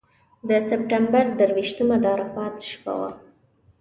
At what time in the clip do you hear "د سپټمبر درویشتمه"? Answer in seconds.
0.49-1.95